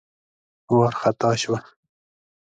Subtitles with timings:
[0.75, 1.59] وار خطا شوه.